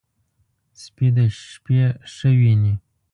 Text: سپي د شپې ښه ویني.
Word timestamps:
سپي 0.81 1.07
د 1.15 1.17
شپې 1.51 1.79
ښه 2.13 2.29
ویني. 2.39 2.73